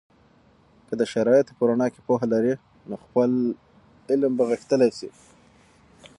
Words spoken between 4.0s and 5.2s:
علم به غښتلی سي.